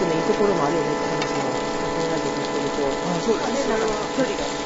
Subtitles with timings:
[0.00, 1.52] とねいいところもあるよねって話も
[2.10, 4.44] ラジオでしてるとあそうですまあねあの距離が。
[4.44, 4.59] なくな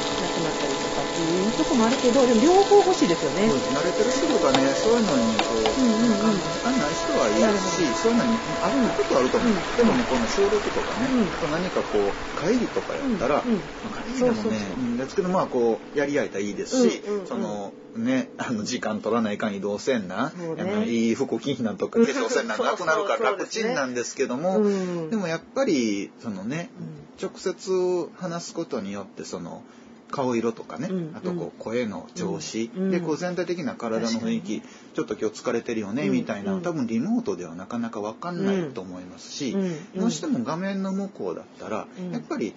[0.54, 3.50] ったりとかっていうとこもあるけどでも両方欲しいですよね。
[3.72, 6.42] 慣れてる人とかねそういうのにこう、うんうんうん。
[6.62, 9.64] あんない人はいいしそういうのにあることはあると思う、うん。
[9.76, 11.34] でもねこの収録とかね、うん。
[11.34, 13.68] あと何かこう会議とかやったら、うんうん。
[13.82, 14.76] まあ会議でもねそうそうそう。
[14.78, 17.26] うんですけどまあこうやり合えたらいいですし、うんうんうん。
[17.26, 20.86] そのね あの時間取らないかん移動せんな、ね。
[20.86, 25.10] いい服着んなんとか化粧せんなんな くなるから楽ちんなんですけども、うん。
[25.10, 27.04] でもやっぱりそのねうん。
[27.22, 29.62] 直接話すことによってその
[30.10, 34.62] 顔色とかね、うんあとこう声の調子、うんでこう全体的な体の雰囲気
[34.94, 36.62] ちょっと今日疲れてるよね、うんみたいなうん。
[36.62, 40.00] 多分リモートではなかなか分かんないと思いますし、うん。
[40.00, 42.12] どうしても画面の向こうだったら、うん。
[42.12, 42.54] やっぱり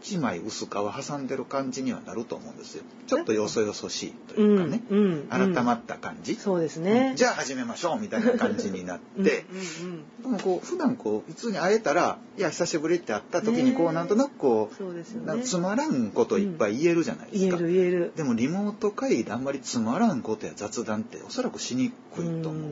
[0.00, 2.84] 一枚薄皮挟んでる感じにはなると思うんですよ。
[3.06, 5.26] ちょっとよそよそしいというかね、うんうん。
[5.28, 7.14] 改まった感じ、そうですね。
[7.16, 9.44] じゃあ始めましょうみたいな感じになって。
[9.82, 15.04] うんでもこう普段こう普通に会えたら「いや久しぶり」って会った時にこうなんとなくこうね。
[15.44, 17.56] つまらんこといっぱい言えるじゃないですか。
[17.58, 18.12] 言える言える。
[18.16, 22.62] でもリモート会議であんまりつまらんことや雑談っておそらくしにくいと思う。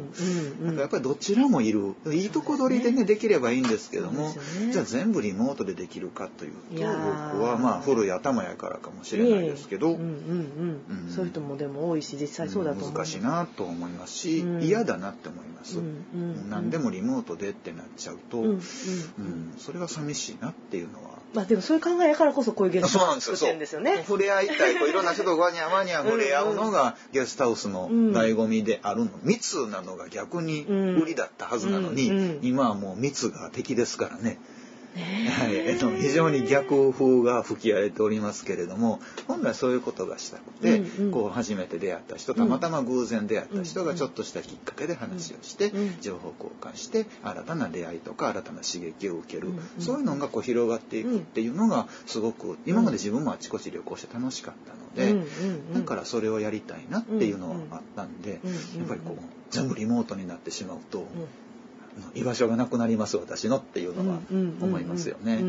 [0.61, 4.73] うんなんかやっぱりどちらもいるいいとこ取りでねできればいいんですけども、ね。
[4.73, 12.93] じゃあ全部リモートでできるかというと僕はまあ古い頭やからかもしれないですけど、うんうんうんうんそういう人もでも多いし実際そうだと思う。
[12.93, 15.79] 難しいなと思いますし、うん嫌だなって思います。
[15.79, 18.61] うんうん何でもリモートでってなっちゃうと、うんうんうん
[19.59, 21.15] それは寂しいなっていうのは。
[21.35, 23.37] まあでもそういう考えやからこそこういうゲストそうなんですよ。
[23.37, 24.05] 作ってるんですよね。
[24.07, 29.11] 触れ合いたい、こういろんな人とワニャワニャ触れ合うのがゲストハウスの醍醐味であるの。
[29.23, 34.39] 密なのが逆に売りだったはずなのに、うんうん今はもう密が敵ですからね。
[34.95, 41.13] ねはい、えっと、非常に逆風が吹き荒れておりますけれども本来そういうことがしたくて、うんうん。
[41.13, 49.63] こう初めて出会った人たまたま偶然出会った人がちょっとしたきっかけで話をして、うん情報交換して新たな出会いとか新たな刺激を受ける、うんうん。
[49.81, 55.81] そういうのがこう広がっていくっていうのがすごく今まで自分もあちこち旅行して楽しかったので、うんうんうん。
[55.81, 61.07] だからそれをやりたいなっていうのはあったんで、うんうんやっぱりこう全部リモートになってしまうと。
[62.15, 64.19] うん居場所がなくなります私のっていうのは
[64.61, 65.41] 思いますよね。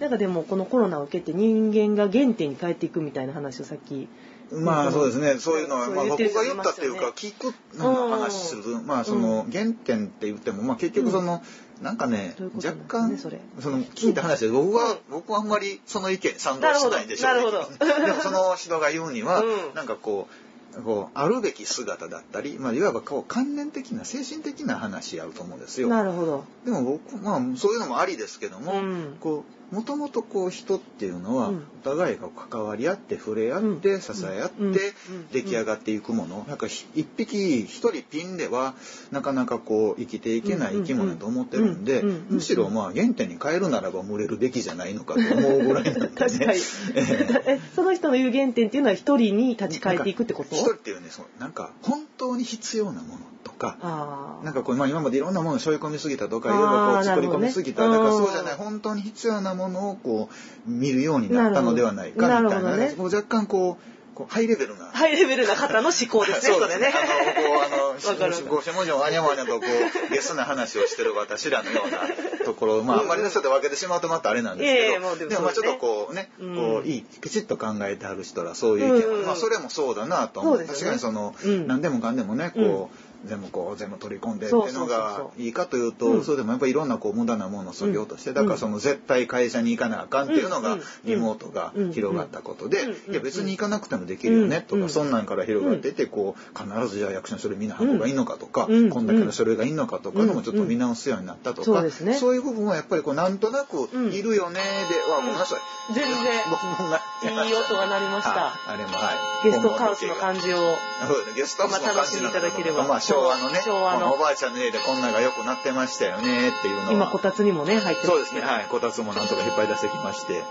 [0.00, 4.08] なんかでもこのコロナを受けて人間が原点に帰っていくみたいな話をさっき
[4.52, 5.38] まあそうですね。
[5.38, 8.80] そういうのは、まあ、僕が言ったっていうか聞くの話する。
[8.82, 11.42] まあその原点って言ってもまあ結局その、
[11.80, 13.38] なんかね若干その
[13.78, 18.06] 聞いた話で僕は、僕はあんまりその意見に賛同しないんでしょうなるほどなるほど。
[18.06, 19.74] でもその人が言うには、うん。
[19.74, 20.51] なんかこう
[20.84, 25.88] こうあるべき姿だったり、まあ、いわばこう関連的な精神的な話あると思うんですよ。
[25.88, 26.44] なるほど。
[26.64, 31.64] でも僕まあそういうのもありですけども、うんこうもともとこう人っていうのは、うん。
[31.80, 34.00] お互いが関わり合って触れ合って、うん。
[34.02, 34.92] 支え合って、
[35.32, 36.44] 出来上がっていくもの。
[36.46, 38.74] なんかひ一匹一人ピンでは
[39.10, 46.60] なかなかこう生きていけない生き物だと思ってるんで、むしろまあ原点に変えるならば群れるべきじゃないのかと思うぐらいなんで、ね、確かに。
[47.46, 50.54] えその人の言う原点っていうのは一人に立ち返っていくってこと？
[50.54, 54.40] 一人っていうねそうなんか本当に必要なものとか。
[54.42, 60.28] なんかこう、まあ、今までいろんなものを背負い込みすぎたとかいろいろこう作り込みすぎた、だからそうじゃない本当に必要なものをこ
[60.66, 62.94] う見るようになったのではないかみたいなね。
[62.98, 64.86] 若干こうこうハイレベルな。
[64.86, 66.92] ハイレベルな方の思考ですね、 それね。
[66.94, 69.66] あの、こう、あの、ごしもじょわにゃわにゃと、こ
[70.10, 71.98] う、ゲスな話をしてる私らのような
[72.44, 76.56] ところ、まあ、あんまりね、ちょっと分けてしまうとまたあれなんですけど、でもでも、まあ、ちょっとこうね、うん。
[76.56, 79.26] こう、いい、きちっと考えてある人ら、そういう意見、うん。
[79.26, 80.58] まあ、それもそうだなと思う。
[80.58, 80.66] ね。
[80.66, 81.66] 確かにその、うん。
[81.66, 86.24] 何でもかんでもね、こう、全部こう全部取り込んでっていうのがいいかというとうん。
[86.24, 88.36] それでもやっぱりいろんなこう無駄なものを削ぎ落としてうん。
[88.36, 90.82] だからその絶対会社に行かなあかんっていうのがうん。
[91.04, 93.12] リモートが広がったことでうん。
[93.12, 94.82] いや別に行かなくてもできるよねとうん。
[94.82, 98.90] かそんなんから広がっていてこう必ずじゃあ役所の書類見な方がいいのかとかうん。
[98.90, 105.60] こんだけの書類がいいのかとかのもちょっと見直すようになったとかそういう部分はやっぱりこうなんとなくいるよねではごめんなさい。
[105.94, 108.52] 全然いい音が鳴りました。
[108.66, 109.12] あもは
[109.44, 109.50] い。
[109.50, 110.56] ゲストハウスの感じを。
[111.06, 111.34] そうですね。
[111.36, 112.86] ゲストハウスの感じなんだけどまあ楽しんでいただければ。
[112.86, 114.14] まあ昭和のね昭和の。
[114.14, 116.92] おばあちゃんの家でこんなが良くなってましたよねっていうのは。
[116.92, 118.64] 今、こたつにもね、入ってそうですねはい。
[118.66, 120.42] こたつもなんとか引っ張り出してきまして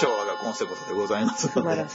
[0.00, 1.80] 昭和がコンセプトでございますので。
[1.80, 1.86] あ、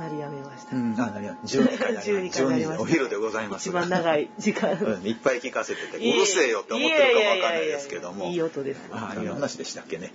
[0.00, 0.76] 鳴りやめました。
[0.76, 2.82] うん、あ、何や、12回なり12 回なりました。
[2.82, 3.68] お昼でございます。
[3.68, 4.72] 一番長い時間。
[4.72, 8.26] うんいっぱい聞かせてて、うるせえよって思ってるかもわかんないですけども。
[8.26, 8.80] いい音です。
[8.92, 10.12] ああ、いう話でしたっけね。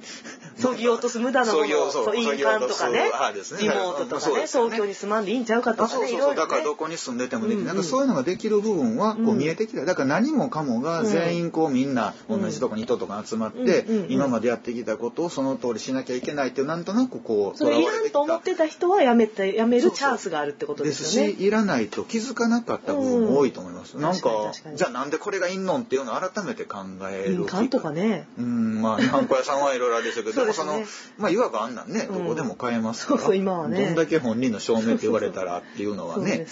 [0.59, 3.11] そぎ落とす無駄なものそう印鑑とかね。
[3.59, 21.27] リモートとかね東京に住まんでいいんちゃうかとあかそうそうだからどこに住んでてもできる、なんかそういうのができる部分はこうう見えてきただから何もかもが全員こうみんな同じとこに人とか集まって今までやってきたことをその通りしなきゃいけないっていうなんとなくこうそれいらんと思ってた人はやめてやめるチャンスがあるってことですよね。
[21.29, 23.97] ですしいらないと気づかなかった部分も多いと思います。
[23.97, 24.29] なんか
[24.75, 26.79] じゃあなんでこれがいんのんっていうのを改めて考
[27.11, 27.45] える。
[27.45, 28.27] 缶とかね。
[28.37, 30.83] うんまあハンコ屋さんはいろいろあるでしょうけどでもその
[31.17, 33.21] まあいわばあんなんねどこでも買えますから。
[33.21, 33.85] そう今はね。
[33.85, 36.45] どんだけ本人の証明って言われたらっていうのはね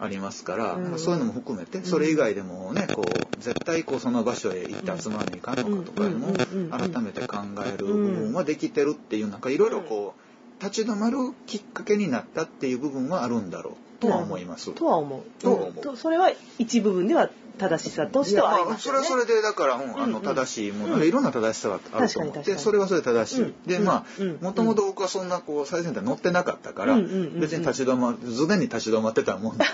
[0.00, 6.36] ありますから、そういうのも含めてそれ以外でもねこう絶対こうその場所へ行って集まるにいかんのかとかも
[6.70, 14.72] 改めて考える部分はできてるっていうなんかいろいろこう立ち止まるきっかけになったっていう部分はあるんだろうとは思います。
[14.72, 15.42] とは思う。
[15.42, 15.96] と思う。
[15.96, 19.06] それは一部分では正しさとしてはありますよね。
[19.06, 23.54] それはそれでだから、うん、あの正しいもの、いろんな正しさがあると思ってそれはそれで正しい。
[23.66, 29.64] でまあもともと僕はそんなこう最先端乗ってなかったから別に立ち止まる常に立ち止まってたもんで。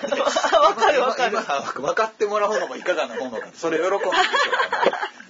[0.62, 1.38] わかるわかる。
[1.82, 3.96] 分かってもらうのもいかがなものかそれ喜んで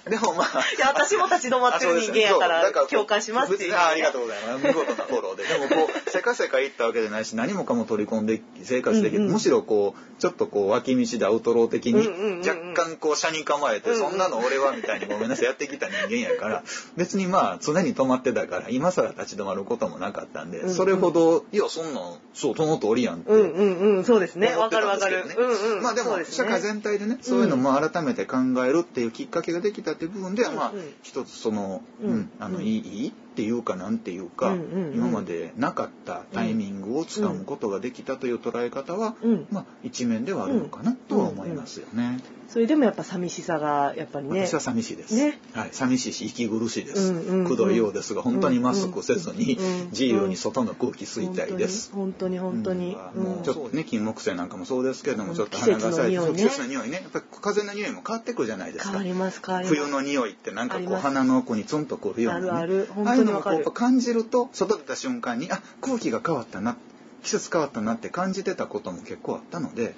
[0.09, 0.47] でもまあ。
[0.77, 3.87] いや、私も立ち止まってる人間やから、共感しますっていう、あ。
[3.87, 4.67] ありがとうございます。
[4.67, 5.43] 見事なフォローで。
[5.43, 9.21] でもこう、せかせか行ったわけじゃないし、何もかも取り込んで生活できる。
[9.21, 12.07] むしろこう、ちょっとこう、脇道でアウトロー的に、
[12.45, 16.63] 若干こう、車に構えて、そんなの俺はみたいにごめんなさい、やってきた人間やから、
[16.97, 23.31] 別にまあ、常に止まってたから、今更立ち止まることもなかったんで、それほど、いや、そんなん、そう、その通りやんって。
[23.31, 24.53] うんうんうん、そうですね。
[24.55, 25.23] わかるわかる。
[25.37, 25.81] うんうん。
[25.81, 42.19] まあでも、社会全体でね、そういうのも改めて考えるっていうきっかけができたっていう部分では、まあ、一つその、うん、あの、いいっていうかなんていうか、うんうんうん、今までなかったタイミングをつかむことができたという捉え方は、うん、まあ一面ではあるのかなとは思いますよね。
[42.53, 44.45] それでもやっぱ寂しさがやっぱりね。
[44.45, 45.15] 私は寂しいです。
[45.15, 47.11] ね、はい、寂しいし息苦しいです。
[47.45, 49.57] くどいようですが本当にマスクせずに
[49.89, 51.91] 自由に外の空気吸いたいです。
[51.91, 52.95] 本当に本当に。
[53.15, 57.01] もうちょっとね金木犀なんかもそうですけれどもちょっと花が咲いて季節の匂いね。
[57.01, 58.91] やっぱり風の匂いも変わってくるじゃないですか。
[58.91, 59.81] 変わります変わります。
[59.81, 62.89] 冬の匂いってなんかこう鼻の奥にツンとくるような、ね、あるある。
[62.93, 63.63] 本当にわかる。
[63.71, 66.77] 感じると外出た瞬間にあ空気が変わったな
[67.23, 69.95] 季節変わったなって感じてたことも結構あったので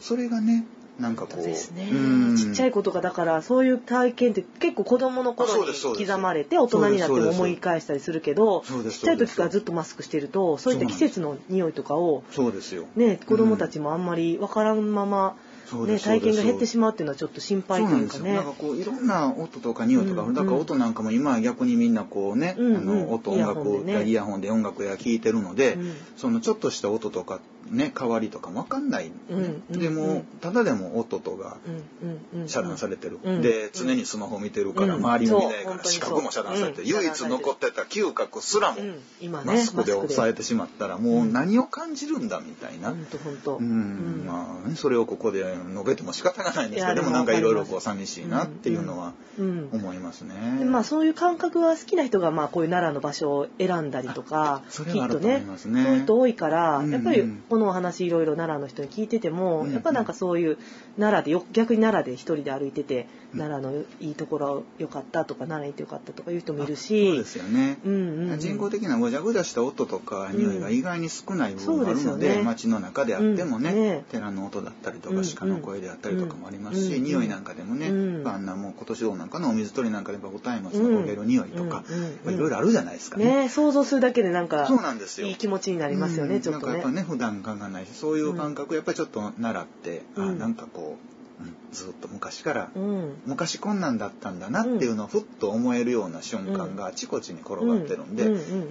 [0.00, 0.64] それがね
[0.98, 1.86] なんかこうですね、
[2.36, 15.36] ちっちゃいことがだからそういう体験って結構子供の頃に刻まれて大人になっても思い返したりするけどちっちゃい時からずっとマスクしてるとそういった季節の匂いとかをそうですよ、ね、子供たちもあんまり分からんまま、
[15.86, 18.32] ね、体験が減ってしまうっていうのはちょっと心配というかね。
[18.32, 31.56] なんかこういろんな音とか匂いとか、うんうん、だから音なんかも今は逆にみんなこうね、うんうん、あの音音楽イヤホンで音楽や聴いてるので、うん、そのちょっとした音とかね変わりとかも分かんない、ねうんうん、でもただでも音とが
[32.46, 33.34] 遮断されてる、うん。
[33.36, 38.78] うん、で常にスマホ見てるから、周りも見ないから視覚も遮断されてる、唯一残ってた嗅覚すらも
[39.44, 50.64] マスクで抑えてしまったらもう何を感じるんだみたいな、うんまあ、それをここで述べても仕方がないんですけどでもなんかいろいろこう寂しいなっていうのは思いますね。
[50.64, 60.58] まあそういう感覚が好きな人がまあこういう奈良の場所を選んだりとかきっとねそういう人多いからやっぱりこのお話いろいろ奈良の人に聞いててもやっぱなんかそういう
[60.96, 63.06] 奈良でよ逆に奈良で一人で歩いてて
[63.36, 73.78] 奈良のいいところ良かったとか奈良に行ってよかったとかいう人もいるしそうですよね、うんうんうん、人工的なごちゃごちゃした音とか匂いが意外に少ない部分があるので,、でね、街の中であってもねうん。
[73.78, 81.84] ね、寺の音だったりとか鹿の声であったりとかもありますし、うんうん、匂いなんかでもね、うん、あんなもう今年どうなんかのお水取りなんかで五体松の焦げる匂いとか、
[82.26, 85.26] いろいろあるじゃないですかね、ね、想像するだけでなんかそうなんですよ。
[85.26, 86.72] いい気持ちになりますよね、ちょっとね。
[86.72, 91.17] なんかやっぱね普段考えないしそういう感覚やっぱりちょっと奈良って、あなんかこう
[91.72, 98.24] ずっと昔から、うん、昔こんなんだったんだなっていうのをふっと思えるような瞬間があちこちに転がってるんで、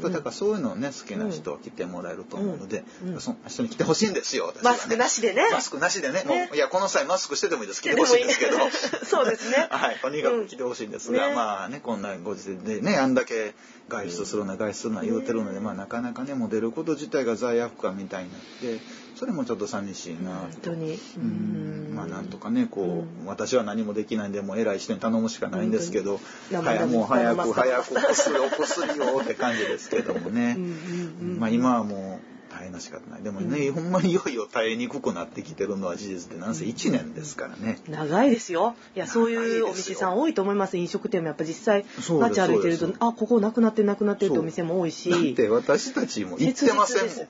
[0.10, 2.84] だからそういうのをね好きな人は来てもらえると思うので、
[3.20, 5.44] その人に来てほしいんですよ、ね、マスクなしでね。
[5.52, 7.82] マスクなしでね、ね、もういやこの際マスクしててもいいです。
[7.82, 8.58] 来てほしいんですけど。
[9.06, 9.68] そうですね。
[9.70, 10.00] はい。
[10.02, 13.54] とにかく来てほしいんですが、まあねこんなご時世でねあんだけ
[13.88, 18.80] 外出するな外出するな言うてるので、まあなかなかねもう出ること自体が罪悪感みたいになって
[19.18, 21.00] それもちょっと寂しいな本当に。
[21.18, 21.94] うん。
[21.96, 26.20] まあなんとかねこう、私は何もできないんでもう偉い人に頼むしかないんですけど
[26.52, 30.58] 早もう早く早く薬お薬をって感じですけどもね。
[31.22, 33.24] まあ今はもう大変な仕方ない。
[33.24, 37.80] でもね、うん、ほんまにいよいよ耐えにくくなってきてるのは事実でなんせ1年ですからね。
[37.88, 38.76] 長いですよ。
[38.96, 40.78] いやそういうお店さん多いと思います。
[40.78, 41.86] 飲食店もやっぱ実際
[42.20, 45.10] 街歩いてるとあここなくなってなくなってるってお店も多いし。
[45.10, 47.28] だって私たちも行ってませんもん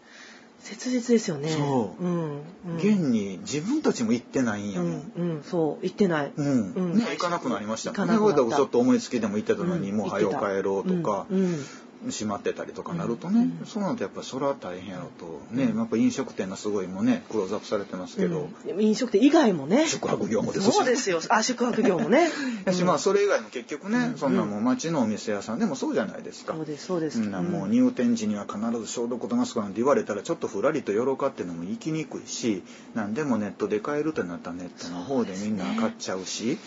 [0.59, 1.49] 切実ですよね。
[1.49, 2.03] そう。
[2.03, 2.41] うん。
[2.77, 5.11] 現に自分たちも行ってないんやもん。
[5.15, 6.31] うん、そう、行ってない。
[6.35, 6.73] うん。
[6.99, 7.91] 行かなくなりました。
[7.91, 8.55] 行かなくなった。
[8.55, 11.25] ちょっと思いつきでも行ってたのに、もう早う帰ろうとか。
[11.29, 11.63] うん。
[12.05, 15.41] 閉まってたりとかなるとね、うん、そうなるとやっぱそれは大変やろと。
[15.51, 19.87] ね、やっぱ飲食店がすごいもねクローズアップされてますけど、うん、飲食店以外もね。
[19.87, 21.19] 宿泊業もですそうですよ。
[21.29, 22.29] あ宿泊業もね。
[22.65, 26.53] やしまあそれ以外も結局ね、そんなもう町のお店屋さんでもそうじゃないですか。
[26.53, 32.63] そうですそうです、うん、もう入店時には必ず消毒とマスクなんて言われたらちょっとふらりとよろかっていうのも行きにくいし
[32.93, 36.57] 何でもネットで買えるってなったらネットの方でみんな買っちゃうし。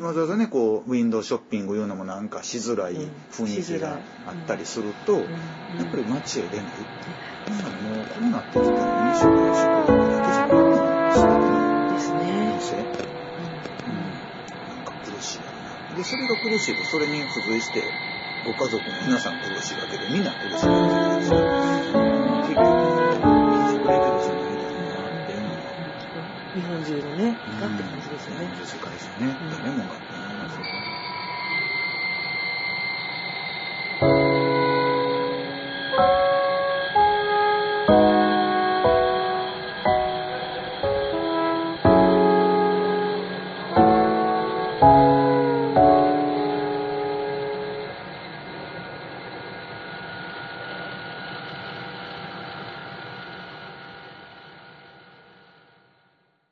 [0.00, 2.94] わざわざねこうウィンドウショッピングいうのもなんかしづらい
[3.30, 5.26] 雰囲気があったりすると、やっ
[5.90, 6.66] ぱり街へ出ない、
[7.46, 10.54] だからもうこうなってきたら飲食や宿泊だけじゃな
[11.38, 12.42] くてですね。
[12.62, 12.84] 店、うん、
[14.68, 17.82] なんか苦しいなでそれが苦しいとそれに付随して
[18.44, 21.26] ご家族の皆さん苦しいわけでみんな苦しいわけで。
[21.26, 21.32] す
[21.92, 22.01] 結
[26.72, 28.48] 本中のね、だって感じですよね。
[28.64, 30.11] 世界中ね、誰もがって思いますよね。